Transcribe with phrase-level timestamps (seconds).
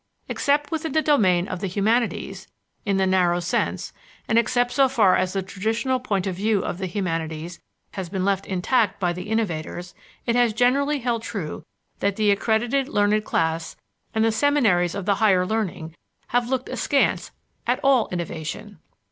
[0.27, 2.47] Except within the domain of the "humanities",
[2.87, 3.93] in the narrow sense,
[4.27, 7.59] and except so far as the traditional point of view of the humanities
[7.91, 9.93] has been left intact by the innovators,
[10.25, 11.61] it has generally held true
[11.99, 13.75] that the accredited learned class
[14.15, 15.93] and the seminaries of the higher learning
[16.29, 17.29] have looked askance
[17.67, 18.79] at all innovation.